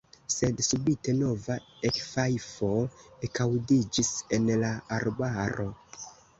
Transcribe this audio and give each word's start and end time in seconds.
Sed 0.35 0.61
subite 0.67 1.13
nova 1.17 1.57
ekfajfo 1.89 2.71
ekaŭdiĝis 3.29 4.13
en 4.39 4.51
la 4.67 4.75
arbaro. 5.01 5.71